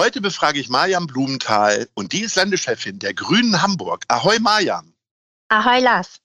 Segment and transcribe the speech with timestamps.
[0.00, 4.02] Heute befrage ich Mariam Blumenthal und die ist Landeschefin der Grünen Hamburg.
[4.08, 4.94] Ahoi Mariam.
[5.50, 6.22] Ahoi Lars.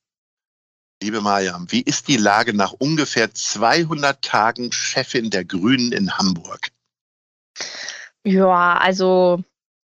[1.04, 6.70] Liebe Mariam, wie ist die Lage nach ungefähr 200 Tagen Chefin der Grünen in Hamburg?
[8.24, 9.44] Ja, also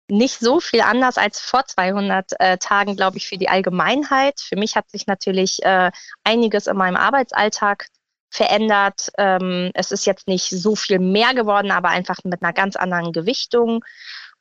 [0.07, 4.41] nicht so viel anders als vor 200 äh, Tagen, glaube ich, für die Allgemeinheit.
[4.41, 5.89] Für mich hat sich natürlich äh,
[6.23, 7.87] einiges in meinem Arbeitsalltag
[8.31, 9.11] verändert.
[9.17, 13.11] Ähm, es ist jetzt nicht so viel mehr geworden, aber einfach mit einer ganz anderen
[13.11, 13.83] Gewichtung.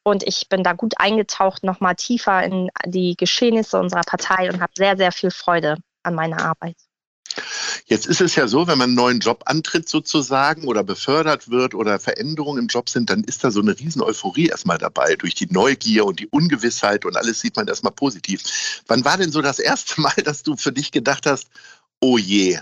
[0.02, 4.72] Und ich bin da gut eingetaucht, nochmal tiefer in die Geschehnisse unserer Partei und habe
[4.74, 6.76] sehr, sehr viel Freude an meiner Arbeit.
[7.86, 11.74] Jetzt ist es ja so, wenn man einen neuen Job antritt sozusagen oder befördert wird
[11.74, 15.16] oder Veränderungen im Job sind, dann ist da so eine riesen Euphorie erstmal dabei.
[15.16, 18.82] Durch die Neugier und die Ungewissheit und alles sieht man erstmal positiv.
[18.86, 21.48] Wann war denn so das erste Mal, dass du für dich gedacht hast,
[22.00, 22.60] oh je,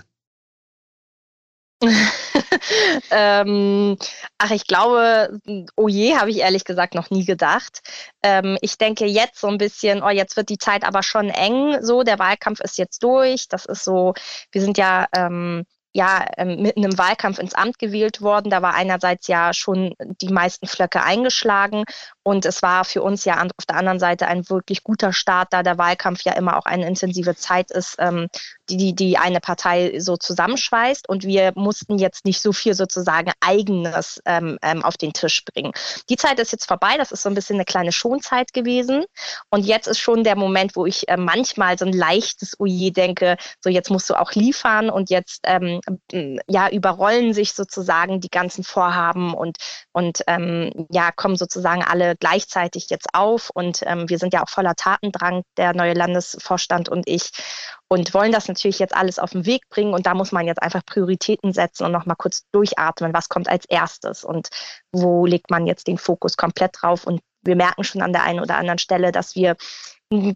[3.11, 3.97] ähm,
[4.37, 5.39] ach, ich glaube,
[5.75, 7.81] oh je, habe ich ehrlich gesagt noch nie gedacht.
[8.21, 11.77] Ähm, ich denke jetzt so ein bisschen, oh, jetzt wird die Zeit aber schon eng.
[11.81, 13.47] So, der Wahlkampf ist jetzt durch.
[13.47, 14.13] Das ist so,
[14.51, 18.49] wir sind ja ähm, ja ähm, mitten im Wahlkampf ins Amt gewählt worden.
[18.49, 21.83] Da war einerseits ja schon die meisten Flöcke eingeschlagen
[22.23, 25.63] und es war für uns ja auf der anderen Seite ein wirklich guter Start, da
[25.63, 28.27] der Wahlkampf ja immer auch eine intensive Zeit ist, ähm,
[28.69, 31.07] die, die eine Partei so zusammenschweißt.
[31.07, 35.71] Und wir mussten jetzt nicht so viel sozusagen eigenes ähm, ähm, auf den Tisch bringen.
[36.09, 36.97] Die Zeit ist jetzt vorbei.
[36.97, 39.05] Das ist so ein bisschen eine kleine Schonzeit gewesen.
[39.49, 43.37] Und jetzt ist schon der Moment, wo ich äh, manchmal so ein leichtes Oje denke,
[43.61, 45.79] so jetzt musst du auch liefern und jetzt ähm,
[46.47, 49.57] ja überrollen sich sozusagen die ganzen Vorhaben und,
[49.93, 54.49] und ähm, ja kommen sozusagen alle gleichzeitig jetzt auf und ähm, wir sind ja auch
[54.49, 57.31] voller Tatendrang, der neue Landesvorstand und ich
[57.87, 60.61] und wollen das natürlich jetzt alles auf den Weg bringen und da muss man jetzt
[60.61, 64.49] einfach Prioritäten setzen und nochmal kurz durchatmen, was kommt als erstes und
[64.91, 68.41] wo legt man jetzt den Fokus komplett drauf und wir merken schon an der einen
[68.41, 69.55] oder anderen Stelle, dass wir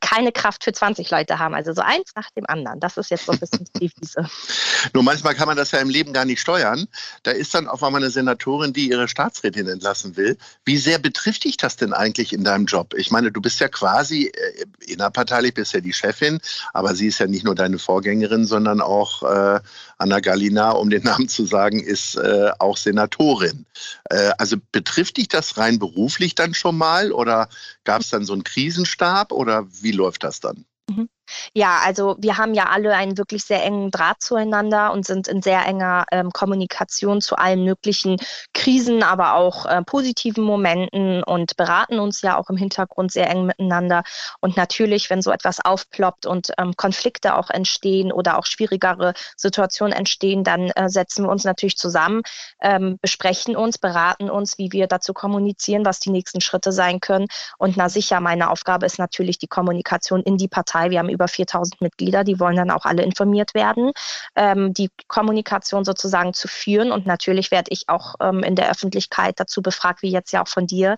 [0.01, 1.55] keine Kraft für 20 Leute haben.
[1.55, 2.79] Also so eins nach dem anderen.
[2.79, 4.29] Das ist jetzt so ein bisschen die Devise.
[4.93, 6.87] Nur manchmal kann man das ja im Leben gar nicht steuern.
[7.23, 10.37] Da ist dann auf einmal eine Senatorin, die ihre Staatsrätin entlassen will.
[10.63, 12.93] Wie sehr betrifft dich das denn eigentlich in deinem Job?
[12.95, 16.39] Ich meine, du bist ja quasi äh, innerparteilich, bist ja die Chefin,
[16.73, 19.59] aber sie ist ja nicht nur deine Vorgängerin, sondern auch äh,
[19.97, 23.65] Anna Galina, um den Namen zu sagen, ist äh, auch Senatorin.
[24.09, 27.49] Äh, also betrifft dich das rein beruflich dann schon mal oder
[27.85, 30.65] gab es dann so einen Krisenstab oder wie läuft das dann?
[30.89, 31.09] Mhm.
[31.53, 35.41] Ja, also wir haben ja alle einen wirklich sehr engen Draht zueinander und sind in
[35.41, 38.17] sehr enger ähm, Kommunikation zu allen möglichen
[38.53, 43.45] Krisen, aber auch äh, positiven Momenten und beraten uns ja auch im Hintergrund sehr eng
[43.45, 44.03] miteinander.
[44.41, 49.93] Und natürlich, wenn so etwas aufploppt und ähm, Konflikte auch entstehen oder auch schwierigere Situationen
[49.93, 52.21] entstehen, dann äh, setzen wir uns natürlich zusammen,
[52.61, 57.27] ähm, besprechen uns, beraten uns, wie wir dazu kommunizieren, was die nächsten Schritte sein können.
[57.57, 60.89] Und na sicher, meine Aufgabe ist natürlich die Kommunikation in die Partei.
[60.89, 63.91] Wir haben über 4000 Mitglieder, die wollen dann auch alle informiert werden,
[64.35, 66.91] ähm, die Kommunikation sozusagen zu führen.
[66.91, 70.47] Und natürlich werde ich auch ähm, in der Öffentlichkeit dazu befragt, wie jetzt ja auch
[70.47, 70.97] von dir,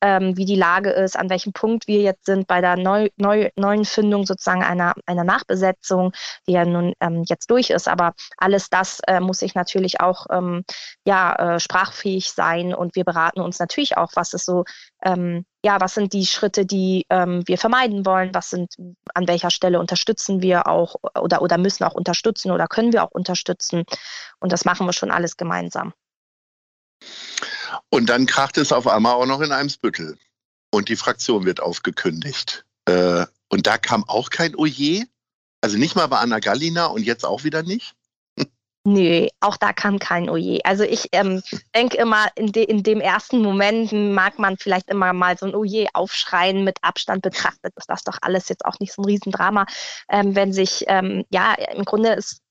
[0.00, 3.50] ähm, wie die Lage ist, an welchem Punkt wir jetzt sind bei der neu, neu,
[3.56, 6.12] neuen Findung sozusagen einer, einer Nachbesetzung,
[6.46, 7.88] die ja nun ähm, jetzt durch ist.
[7.88, 10.64] Aber alles das äh, muss ich natürlich auch ähm,
[11.04, 14.64] ja, äh, sprachfähig sein und wir beraten uns natürlich auch, was ist so
[15.04, 18.32] ähm, ja, was sind die Schritte, die ähm, wir vermeiden wollen?
[18.32, 18.76] Was sind,
[19.14, 23.10] an welcher Stelle unterstützen wir auch oder, oder müssen auch unterstützen oder können wir auch
[23.10, 23.82] unterstützen?
[24.38, 25.92] Und das machen wir schon alles gemeinsam.
[27.90, 30.16] Und dann kracht es auf einmal auch noch in einem Spüttel.
[30.70, 32.64] Und die Fraktion wird aufgekündigt.
[32.84, 35.06] Äh, und da kam auch kein Oje.
[35.62, 37.95] Also nicht mal bei Anna Gallina und jetzt auch wieder nicht.
[38.88, 40.60] Nö, auch da kam kein Oje.
[40.62, 41.42] Also ich ähm,
[41.74, 45.56] denke immer, in, de, in dem ersten Moment mag man vielleicht immer mal so ein
[45.56, 46.62] Oje aufschreien.
[46.62, 49.66] Mit Abstand betrachtet ist das doch alles jetzt auch nicht so ein Riesendrama.
[50.08, 52.42] Ähm, wenn sich, ähm, ja, im Grunde ist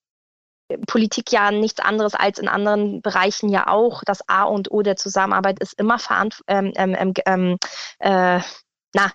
[0.88, 4.04] Politik ja nichts anderes als in anderen Bereichen ja auch.
[4.06, 6.76] Das A und O der Zusammenarbeit ist immer verantwortlich.
[6.78, 7.58] Ähm, ähm, ähm,
[8.00, 8.42] äh,
[8.94, 9.12] na,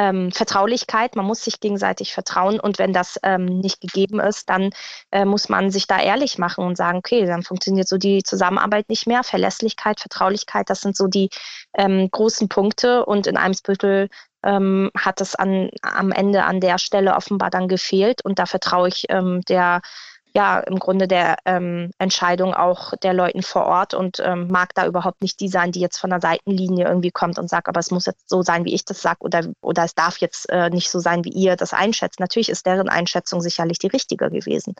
[0.00, 1.14] ähm, Vertraulichkeit.
[1.14, 4.70] Man muss sich gegenseitig vertrauen und wenn das ähm, nicht gegeben ist, dann
[5.12, 8.88] äh, muss man sich da ehrlich machen und sagen, okay, dann funktioniert so die Zusammenarbeit
[8.88, 9.22] nicht mehr.
[9.24, 11.28] Verlässlichkeit, Vertraulichkeit, das sind so die
[11.76, 14.08] ähm, großen Punkte und in Eimsbüttel
[14.42, 18.88] ähm, hat es an, am Ende an der Stelle offenbar dann gefehlt und da vertraue
[18.88, 19.82] ich ähm, der
[20.34, 24.86] ja im Grunde der ähm, Entscheidung auch der Leuten vor Ort und ähm, mag da
[24.86, 27.90] überhaupt nicht die sein, die jetzt von der Seitenlinie irgendwie kommt und sagt, aber es
[27.90, 30.90] muss jetzt so sein, wie ich das sage oder, oder es darf jetzt äh, nicht
[30.90, 32.20] so sein, wie ihr das einschätzt.
[32.20, 34.74] Natürlich ist deren Einschätzung sicherlich die richtige gewesen.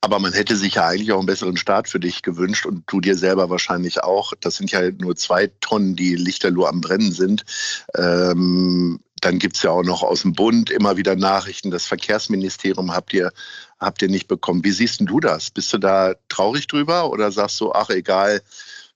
[0.00, 3.00] Aber man hätte sich ja eigentlich auch einen besseren Start für dich gewünscht und du
[3.00, 4.32] dir selber wahrscheinlich auch.
[4.40, 7.44] Das sind ja nur zwei Tonnen, die Lichterloh am Brennen sind.
[7.96, 11.70] Ähm, dann gibt es ja auch noch aus dem Bund immer wieder Nachrichten.
[11.70, 13.32] Das Verkehrsministerium habt ihr,
[13.78, 14.64] habt ihr nicht bekommen.
[14.64, 15.50] Wie siehst du das?
[15.50, 18.42] Bist du da traurig drüber oder sagst du, ach egal,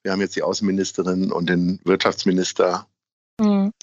[0.03, 2.87] wir haben jetzt die Außenministerin und den Wirtschaftsminister
[3.39, 3.73] Mhm.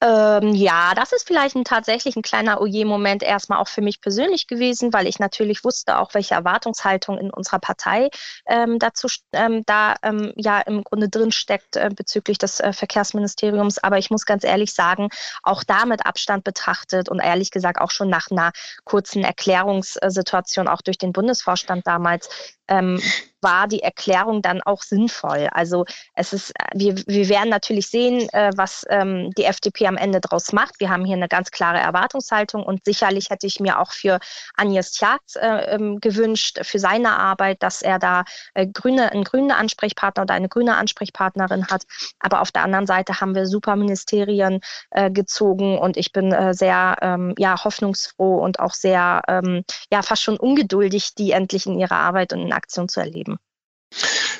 [0.00, 4.46] Ähm, ja, das ist vielleicht ein, tatsächlich ein kleiner Oje-Moment erstmal auch für mich persönlich
[4.46, 8.08] gewesen, weil ich natürlich wusste auch, welche Erwartungshaltung in unserer Partei
[8.46, 13.78] ähm, dazu ähm, da ähm, ja im Grunde drin steckt äh, bezüglich des äh, Verkehrsministeriums.
[13.78, 15.10] Aber ich muss ganz ehrlich sagen,
[15.42, 18.52] auch da mit Abstand betrachtet und ehrlich gesagt auch schon nach einer
[18.84, 23.00] kurzen Erklärungssituation auch durch den Bundesvorstand damals ähm,
[23.40, 25.48] war die Erklärung dann auch sinnvoll.
[25.52, 25.84] Also
[26.14, 30.52] es ist, wir, wir werden natürlich sehen, äh, was ähm, die FDP am Ende daraus
[30.52, 30.78] macht.
[30.78, 34.18] Wir haben hier eine ganz klare Erwartungshaltung und sicherlich hätte ich mir auch für
[34.56, 38.24] Agnes Tjagd äh, ähm, gewünscht, für seine Arbeit, dass er da
[38.54, 41.82] äh, grüne, einen grünen Ansprechpartner oder eine grüne Ansprechpartnerin hat.
[42.20, 44.60] Aber auf der anderen Seite haben wir Superministerien
[44.90, 50.02] äh, gezogen und ich bin äh, sehr ähm, ja, hoffnungsfroh und auch sehr ähm, ja,
[50.02, 53.38] fast schon ungeduldig, die endlich in ihrer Arbeit und in Aktion zu erleben.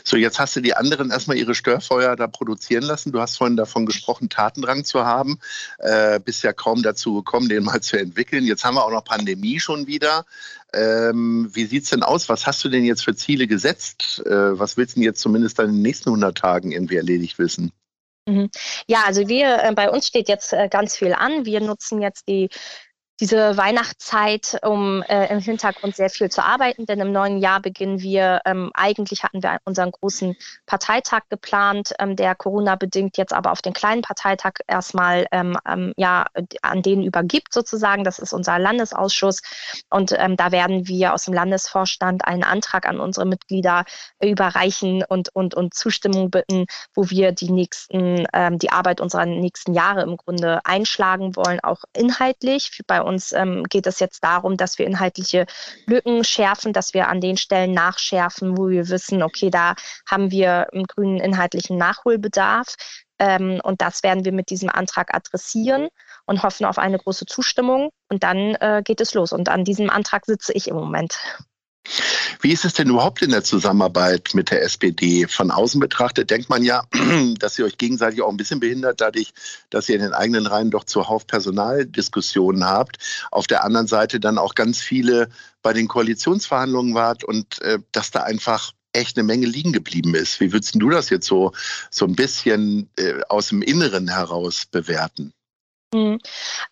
[0.07, 3.11] So, jetzt hast du die anderen erstmal ihre Störfeuer da produzieren lassen.
[3.11, 5.39] Du hast vorhin davon gesprochen, Tatendrang zu haben.
[5.79, 8.45] Äh, bist ja kaum dazu gekommen, den mal zu entwickeln.
[8.45, 10.27] Jetzt haben wir auch noch Pandemie schon wieder.
[10.75, 12.29] Ähm, wie sieht es denn aus?
[12.29, 14.23] Was hast du denn jetzt für Ziele gesetzt?
[14.27, 17.73] Äh, was willst du denn jetzt zumindest in den nächsten 100 Tagen irgendwie erledigt wissen?
[18.27, 18.51] Mhm.
[18.87, 21.47] Ja, also wir, äh, bei uns steht jetzt äh, ganz viel an.
[21.47, 22.51] Wir nutzen jetzt die
[23.21, 28.01] diese Weihnachtszeit, um äh, im Hintergrund sehr viel zu arbeiten, denn im neuen Jahr beginnen
[28.01, 33.63] wir, ähm, eigentlich hatten wir unseren großen Parteitag geplant, ähm, der Corona-bedingt jetzt aber auf
[33.63, 35.57] den kleinen Parteitag erstmal ähm,
[35.97, 36.27] ja,
[36.63, 38.03] an den übergibt sozusagen.
[38.03, 39.43] Das ist unser Landesausschuss
[39.91, 43.85] und ähm, da werden wir aus dem Landesvorstand einen Antrag an unsere Mitglieder
[44.21, 49.73] überreichen und, und, und Zustimmung bitten, wo wir die nächsten, ähm, die Arbeit unserer nächsten
[49.73, 54.79] Jahre im Grunde einschlagen wollen, auch inhaltlich bei uns ähm, geht es jetzt darum, dass
[54.79, 55.47] wir inhaltliche
[55.87, 59.75] Lücken schärfen, dass wir an den Stellen nachschärfen, wo wir wissen, okay, da
[60.09, 62.75] haben wir einen grünen inhaltlichen Nachholbedarf.
[63.19, 65.89] Ähm, und das werden wir mit diesem Antrag adressieren
[66.27, 67.91] und hoffen auf eine große Zustimmung.
[68.09, 69.33] Und dann äh, geht es los.
[69.33, 71.19] Und an diesem Antrag sitze ich im Moment.
[72.41, 75.27] Wie ist es denn überhaupt in der Zusammenarbeit mit der SPD?
[75.27, 76.85] Von außen betrachtet denkt man ja,
[77.39, 79.33] dass ihr euch gegenseitig auch ein bisschen behindert, dadurch,
[79.71, 82.99] dass ihr in den eigenen Reihen doch zuhauf Personaldiskussionen habt.
[83.31, 85.29] Auf der anderen Seite dann auch ganz viele
[85.63, 90.41] bei den Koalitionsverhandlungen wart und äh, dass da einfach echt eine Menge liegen geblieben ist.
[90.41, 91.53] Wie würdest du das jetzt so,
[91.91, 95.33] so ein bisschen äh, aus dem Inneren heraus bewerten?
[95.95, 96.19] Mhm.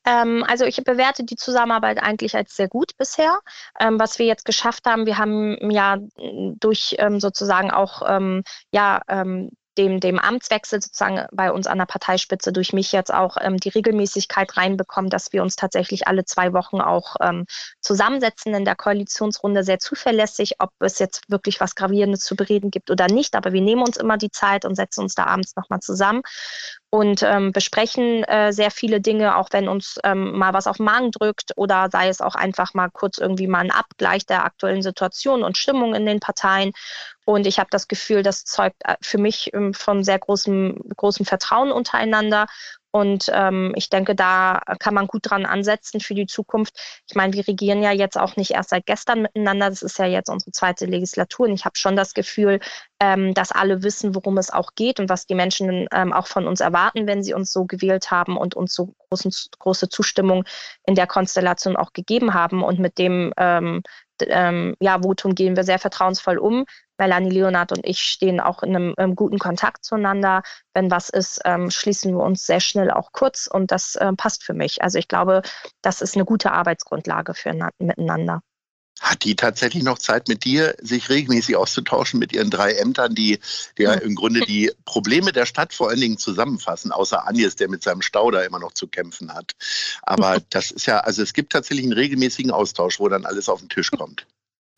[0.05, 3.39] Ähm, also ich bewerte die Zusammenarbeit eigentlich als sehr gut bisher.
[3.79, 5.99] Ähm, was wir jetzt geschafft haben, wir haben ja
[6.59, 11.87] durch ähm, sozusagen auch ähm, ja ähm, dem, dem Amtswechsel sozusagen bei uns an der
[11.87, 16.53] Parteispitze durch mich jetzt auch ähm, die Regelmäßigkeit reinbekommen, dass wir uns tatsächlich alle zwei
[16.53, 17.47] Wochen auch ähm,
[17.81, 22.91] zusammensetzen in der Koalitionsrunde, sehr zuverlässig, ob es jetzt wirklich was Gravierendes zu bereden gibt
[22.91, 23.35] oder nicht.
[23.35, 26.23] Aber wir nehmen uns immer die Zeit und setzen uns da abends nochmal zusammen
[26.91, 30.85] und ähm, besprechen äh, sehr viele Dinge, auch wenn uns ähm, mal was auf den
[30.85, 34.83] Magen drückt oder sei es auch einfach mal kurz irgendwie mal ein Abgleich der aktuellen
[34.83, 36.73] Situation und Stimmung in den Parteien.
[37.25, 41.27] Und ich habe das Gefühl, das zeugt äh, für mich ähm, von sehr großem, großem
[41.27, 42.47] Vertrauen untereinander.
[42.95, 46.79] Und ähm, ich denke, da kann man gut dran ansetzen für die Zukunft.
[47.09, 49.71] Ich meine, wir regieren ja jetzt auch nicht erst seit gestern miteinander.
[49.71, 51.47] Das ist ja jetzt unsere zweite Legislatur.
[51.47, 52.61] Und ich habe schon das Gefühl,
[53.01, 56.47] ähm, dass alle wissen, worum es auch geht und was die Menschen ähm, auch von
[56.47, 60.45] uns erwarten, wenn sie uns so gewählt haben und uns so großen, große Zustimmung
[60.85, 62.63] in der Konstellation auch gegeben haben.
[62.63, 63.33] Und mit dem
[64.29, 66.65] ähm, ähm, ja, Wotum gehen wir sehr vertrauensvoll um.
[66.99, 70.43] Melanie Leonard und ich stehen auch in einem, einem guten Kontakt zueinander.
[70.75, 74.45] Wenn was ist, ähm, schließen wir uns sehr schnell auch kurz und das äh, passt
[74.45, 74.83] für mich.
[74.83, 75.43] Also ich glaube,
[75.83, 78.43] das ist eine gute Arbeitsgrundlage für miteinander.
[79.03, 83.41] Hat die tatsächlich noch Zeit mit dir, sich regelmäßig auszutauschen mit ihren drei Ämtern, die,
[83.77, 87.69] die ja im Grunde die Probleme der Stadt vor allen Dingen zusammenfassen, außer Agnes, der
[87.69, 89.57] mit seinem Stau da immer noch zu kämpfen hat.
[90.03, 93.59] Aber das ist ja, also es gibt tatsächlich einen regelmäßigen Austausch, wo dann alles auf
[93.59, 94.25] den Tisch kommt.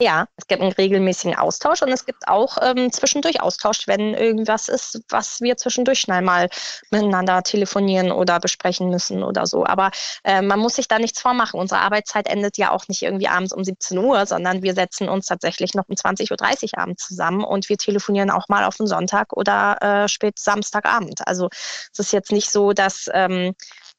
[0.01, 4.69] Ja, es gibt einen regelmäßigen Austausch und es gibt auch ähm, zwischendurch Austausch, wenn irgendwas
[4.69, 6.49] ist, was wir zwischendurch schnell mal
[6.91, 9.65] miteinander telefonieren oder besprechen müssen oder so.
[9.65, 9.93] Aber
[10.25, 11.61] äh, man muss sich da nichts vormachen.
[11.61, 15.27] Unsere Arbeitszeit endet ja auch nicht irgendwie abends um 17 Uhr, sondern wir setzen uns
[15.27, 19.33] tatsächlich noch um 20.30 Uhr abends zusammen und wir telefonieren auch mal auf den Sonntag
[19.33, 21.21] oder äh, spät Samstagabend.
[21.29, 21.49] Also
[21.93, 23.55] es ist jetzt nicht so, dass ähm,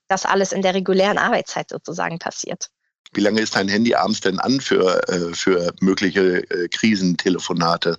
[0.10, 2.70] das alles in der regulären Arbeitszeit sozusagen passiert.
[3.16, 7.98] Wie lange ist dein Handy abends denn an für, äh, für mögliche äh, Krisentelefonate?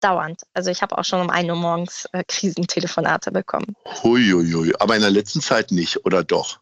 [0.00, 0.42] Dauernd.
[0.52, 3.76] Also ich habe auch schon um 1 Uhr morgens äh, Krisentelefonate bekommen.
[4.02, 4.74] Huiuiui.
[4.80, 6.58] Aber in der letzten Zeit nicht, oder doch?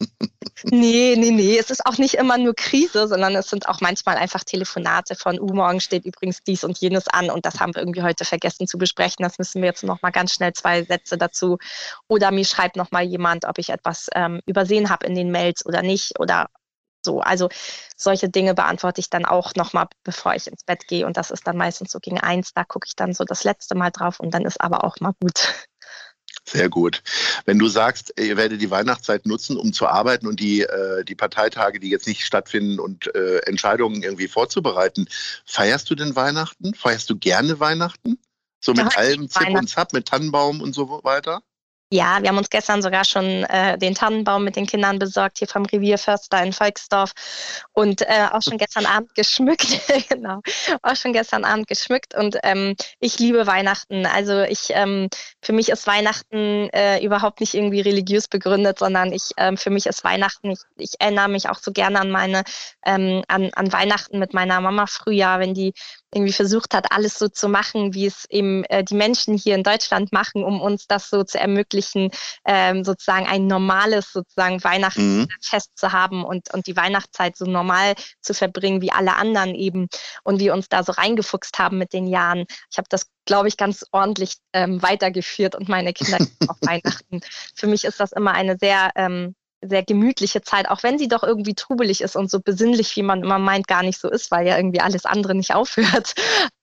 [0.64, 1.56] nee, nee, nee.
[1.58, 5.40] Es ist auch nicht immer nur Krise, sondern es sind auch manchmal einfach Telefonate von,
[5.40, 8.66] uh, morgen steht übrigens dies und jenes an und das haben wir irgendwie heute vergessen
[8.66, 9.22] zu besprechen.
[9.22, 11.56] Das müssen wir jetzt noch mal ganz schnell zwei Sätze dazu.
[12.06, 15.64] Oder mir schreibt noch mal jemand, ob ich etwas ähm, übersehen habe in den Mails
[15.64, 16.18] oder nicht.
[16.18, 16.48] Oder
[17.04, 17.48] so, also
[17.96, 21.06] solche Dinge beantworte ich dann auch nochmal, bevor ich ins Bett gehe.
[21.06, 22.52] Und das ist dann meistens so gegen eins.
[22.54, 25.12] Da gucke ich dann so das letzte Mal drauf und dann ist aber auch mal
[25.20, 25.54] gut.
[26.46, 27.02] Sehr gut.
[27.46, 31.14] Wenn du sagst, ihr werdet die Weihnachtszeit nutzen, um zu arbeiten und die, äh, die
[31.14, 35.08] Parteitage, die jetzt nicht stattfinden und äh, Entscheidungen irgendwie vorzubereiten,
[35.46, 36.74] feierst du denn Weihnachten?
[36.74, 38.18] Feierst du gerne Weihnachten?
[38.60, 41.42] So mit ja, allem Zip und Zap, mit Tannenbaum und so weiter?
[41.90, 45.46] Ja, wir haben uns gestern sogar schon äh, den Tannenbaum mit den Kindern besorgt, hier
[45.46, 47.12] vom Revierförster in Volksdorf
[47.72, 49.80] und äh, auch schon gestern Abend geschmückt.
[50.08, 50.40] genau,
[50.82, 54.06] auch schon gestern Abend geschmückt und ähm, ich liebe Weihnachten.
[54.06, 55.08] Also ich, ähm,
[55.42, 59.86] für mich ist Weihnachten äh, überhaupt nicht irgendwie religiös begründet, sondern ich, ähm, für mich
[59.86, 62.44] ist Weihnachten, ich, ich erinnere mich auch so gerne an meine,
[62.86, 65.74] ähm, an, an Weihnachten mit meiner Mama früher, wenn die
[66.14, 69.62] irgendwie versucht hat, alles so zu machen, wie es eben äh, die Menschen hier in
[69.62, 72.10] Deutschland machen, um uns das so zu ermöglichen,
[72.44, 75.76] ähm, sozusagen ein normales sozusagen Weihnachtsfest mhm.
[75.76, 79.88] zu haben und, und die Weihnachtszeit so normal zu verbringen wie alle anderen eben
[80.22, 82.44] und wir uns da so reingefuchst haben mit den Jahren.
[82.70, 86.18] Ich habe das glaube ich, ganz ordentlich ähm, weitergeführt und meine Kinder
[86.48, 87.20] auf Weihnachten.
[87.54, 89.34] Für mich ist das immer eine sehr ähm,
[89.68, 93.22] sehr gemütliche Zeit, auch wenn sie doch irgendwie trubelig ist und so besinnlich, wie man
[93.22, 96.14] immer meint, gar nicht so ist, weil ja irgendwie alles andere nicht aufhört.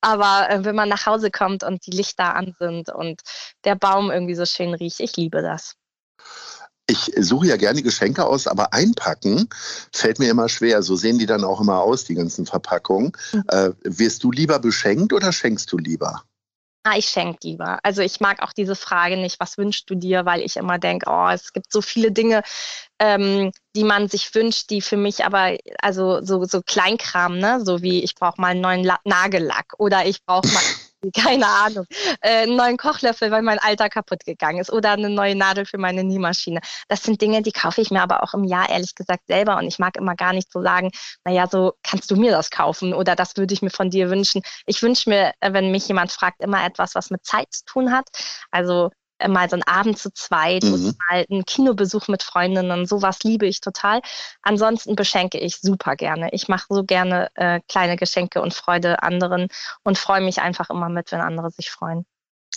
[0.02, 3.22] Aber äh, wenn man nach Hause kommt und die Lichter an sind und
[3.64, 5.76] der Baum irgendwie so schön riecht, ich liebe das.
[6.88, 9.48] Ich suche ja gerne Geschenke aus, aber einpacken
[9.94, 10.84] fällt mir immer schwer.
[10.84, 13.14] So sehen die dann auch immer aus, die ganzen Verpackungen.
[13.32, 13.44] Mhm.
[13.48, 16.24] Äh, wirst du lieber beschenkt oder schenkst du lieber?
[16.84, 17.80] Ah, ich schenke lieber.
[17.84, 21.06] Also ich mag auch diese Frage nicht, was wünschst du dir, weil ich immer denke,
[21.12, 22.42] oh, es gibt so viele Dinge,
[23.00, 27.64] ähm, die man sich wünscht, die für mich aber, also so, so Kleinkram, ne?
[27.64, 30.64] So wie ich brauche mal einen neuen La Nagellack oder ich brauche mal
[31.16, 31.86] keine Ahnung,
[32.22, 35.78] äh, einen neuen Kochlöffel, weil mein alter kaputt gegangen ist oder eine neue Nadel für
[35.78, 36.62] meine Nähmaschine.
[36.88, 39.68] Das sind Dinge, die kaufe ich mir aber auch im Jahr ehrlich gesagt selber und
[39.68, 40.92] ich mag immer gar nicht so sagen,
[41.26, 44.42] naja, so kannst du mir das kaufen oder das würde ich mir von dir wünschen.
[44.66, 47.92] Ich wünsche mir, äh, wenn mich jemand fragt, immer etwas, was mit Zeit zu tun
[47.92, 48.08] hat.
[48.52, 48.92] Also
[49.28, 50.74] mal so einen Abend zu zweit mhm.
[50.74, 52.86] oder mal einen Kinobesuch mit Freundinnen.
[52.86, 54.02] Sowas liebe ich total.
[54.42, 56.30] Ansonsten beschenke ich super gerne.
[56.32, 59.48] Ich mache so gerne äh, kleine Geschenke und Freude anderen
[59.84, 62.06] und freue mich einfach immer mit, wenn andere sich freuen.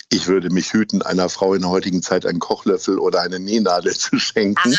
[0.09, 3.95] Ich würde mich hüten, einer Frau in der heutigen Zeit einen Kochlöffel oder eine Nähnadel
[3.95, 4.75] zu schenken.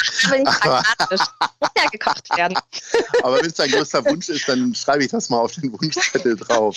[0.47, 1.27] Ach, pragmatisch.
[1.61, 2.57] Muss ja gekocht werden.
[3.23, 6.37] Aber wenn es dein größter Wunsch ist, dann schreibe ich das mal auf den Wunschzettel
[6.37, 6.77] drauf.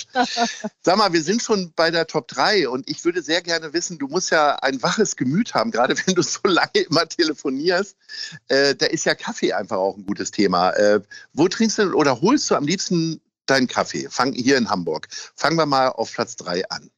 [0.81, 3.99] Sag mal, wir sind schon bei der Top 3 und ich würde sehr gerne wissen,
[3.99, 7.95] du musst ja ein waches Gemüt haben, gerade wenn du so lange immer telefonierst.
[8.47, 10.71] Äh, da ist ja Kaffee einfach auch ein gutes Thema.
[10.71, 11.01] Äh,
[11.33, 14.07] wo trinkst du oder holst du am liebsten deinen Kaffee?
[14.09, 15.07] Fang hier in Hamburg.
[15.35, 16.89] Fangen wir mal auf Platz 3 an.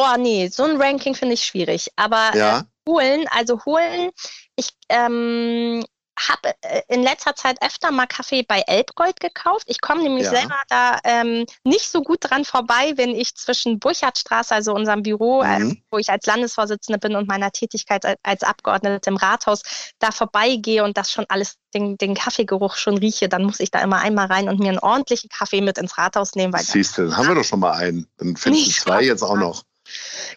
[0.00, 1.88] Oh nee, so ein Ranking finde ich schwierig.
[1.96, 2.60] Aber ja.
[2.60, 4.10] äh, holen, also holen,
[4.54, 5.84] ich ähm,
[6.16, 9.64] habe äh, in letzter Zeit öfter mal Kaffee bei Elbgold gekauft.
[9.66, 10.30] Ich komme nämlich ja.
[10.30, 15.42] selber da ähm, nicht so gut dran vorbei, wenn ich zwischen Burchardstraße, also unserem Büro,
[15.42, 15.70] äh, mhm.
[15.72, 19.62] äh, wo ich als Landesvorsitzende bin und meiner Tätigkeit als Abgeordnete im Rathaus,
[19.98, 23.80] da vorbeigehe und das schon alles, den, den Kaffeegeruch schon rieche, dann muss ich da
[23.80, 26.54] immer einmal rein und mir einen ordentlichen Kaffee mit ins Rathaus nehmen.
[26.56, 28.06] Siehst du, dann haben wir doch schon mal einen.
[28.16, 29.64] Dann finden zwei jetzt auch noch.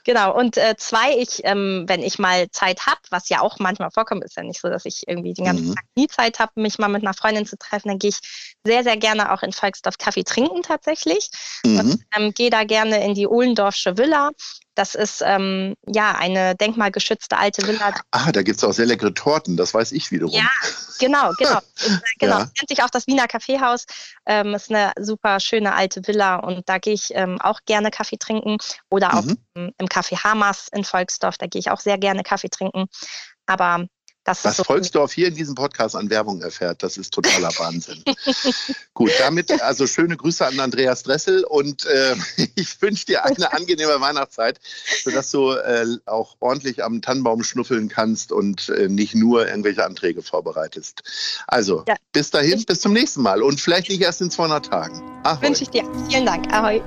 [0.04, 0.36] Genau.
[0.38, 4.24] Und äh, zwei, ich, ähm, wenn ich mal Zeit habe, was ja auch manchmal vorkommt,
[4.24, 5.76] ist ja nicht so, dass ich irgendwie den ganzen Mhm.
[5.76, 8.20] Tag nie Zeit habe, mich mal mit einer Freundin zu treffen, dann gehe ich
[8.64, 11.30] sehr, sehr gerne auch in Volksdorf Kaffee trinken tatsächlich.
[11.66, 12.02] Mhm.
[12.16, 14.32] Ähm, gehe da gerne in die Ohlendorfsche Villa.
[14.76, 17.94] Das ist ähm, ja eine denkmalgeschützte alte Villa.
[18.12, 20.34] Ah, da gibt es auch sehr leckere Torten, das weiß ich wiederum.
[20.34, 20.50] Ja,
[21.00, 21.60] genau, genau.
[21.84, 22.38] Äh, genau.
[22.40, 22.46] Ja.
[22.46, 23.86] Nennt sich auch das Wiener Kaffeehaus.
[24.28, 28.18] Ähm, ist eine super schöne alte Villa und da gehe ich ähm, auch gerne Kaffee
[28.18, 28.58] trinken.
[28.90, 29.38] Oder auch Mhm.
[29.56, 32.86] im, im Café Hamas in Volksdorf, da gehe ich auch sehr gerne Kaffee trinken.
[33.48, 33.88] Aber
[34.38, 34.64] das Was so.
[34.64, 38.04] Volksdorf hier in diesem Podcast an Werbung erfährt, das ist totaler Wahnsinn.
[38.94, 42.16] Gut, damit also schöne Grüße an Andreas Dressel und äh,
[42.56, 44.60] ich wünsche dir eine angenehme Weihnachtszeit,
[45.04, 50.22] sodass du äh, auch ordentlich am Tannenbaum schnuffeln kannst und äh, nicht nur irgendwelche Anträge
[50.22, 51.04] vorbereitest.
[51.48, 51.96] Also, Ja.
[52.12, 55.02] bis dahin, bis zum nächsten Mal und vielleicht nicht erst in 200 Tagen.
[55.24, 55.42] Ahoi.
[55.48, 55.84] Wünsche ich dir.
[56.10, 56.52] Vielen Dank.
[56.54, 56.82] Ahoi.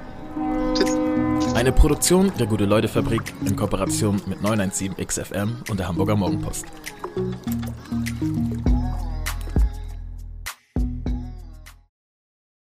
[1.55, 6.65] Eine Produktion der Gute-Leute-Fabrik in Kooperation mit 917 XFM und der Hamburger Morgenpost.
[7.17, 8.54] あっ。